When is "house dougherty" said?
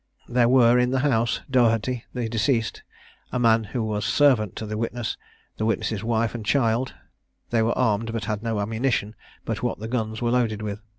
1.01-2.05